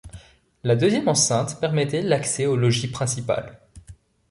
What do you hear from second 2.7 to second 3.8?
principal.